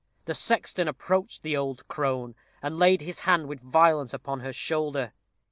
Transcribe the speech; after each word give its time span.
The 0.25 0.33
sexton 0.33 0.87
approached 0.87 1.43
the 1.43 1.55
old 1.55 1.87
crone, 1.87 2.33
and 2.63 2.79
laid 2.79 3.01
his 3.01 3.19
hand 3.19 3.45
with 3.47 3.61
violence 3.61 4.15
upon 4.15 4.39
her 4.39 4.51
shoulder. 4.51 5.13